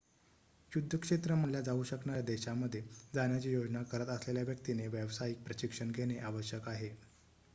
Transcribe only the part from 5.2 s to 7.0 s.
प्रशिक्षण घेणे आवश्यक आहे